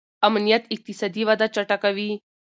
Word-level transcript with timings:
امنیت 0.27 0.63
اقتصادي 0.73 1.23
وده 1.29 1.47
چټکوي. 1.55 2.11